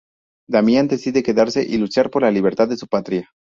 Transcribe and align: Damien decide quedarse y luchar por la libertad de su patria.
Damien 0.49 0.87
decide 0.87 1.21
quedarse 1.21 1.61
y 1.63 1.77
luchar 1.77 2.09
por 2.09 2.23
la 2.23 2.31
libertad 2.31 2.67
de 2.67 2.75
su 2.77 2.87
patria. 2.87 3.29